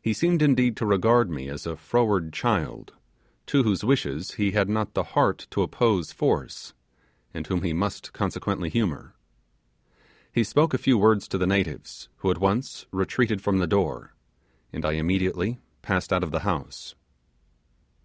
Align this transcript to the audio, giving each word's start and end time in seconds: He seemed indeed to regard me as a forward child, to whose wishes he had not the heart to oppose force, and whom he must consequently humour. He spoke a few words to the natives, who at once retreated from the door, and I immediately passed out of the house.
He 0.00 0.12
seemed 0.12 0.40
indeed 0.40 0.76
to 0.76 0.86
regard 0.86 1.28
me 1.28 1.48
as 1.48 1.66
a 1.66 1.74
forward 1.76 2.32
child, 2.32 2.94
to 3.46 3.64
whose 3.64 3.82
wishes 3.82 4.34
he 4.34 4.52
had 4.52 4.68
not 4.68 4.94
the 4.94 5.02
heart 5.02 5.48
to 5.50 5.62
oppose 5.62 6.12
force, 6.12 6.74
and 7.34 7.44
whom 7.44 7.62
he 7.64 7.72
must 7.72 8.12
consequently 8.12 8.70
humour. 8.70 9.16
He 10.32 10.44
spoke 10.44 10.72
a 10.74 10.78
few 10.78 10.96
words 10.96 11.26
to 11.26 11.38
the 11.38 11.46
natives, 11.48 12.08
who 12.18 12.30
at 12.30 12.38
once 12.38 12.86
retreated 12.92 13.42
from 13.42 13.58
the 13.58 13.66
door, 13.66 14.14
and 14.72 14.84
I 14.84 14.92
immediately 14.92 15.58
passed 15.82 16.12
out 16.12 16.22
of 16.22 16.30
the 16.30 16.40
house. 16.46 16.94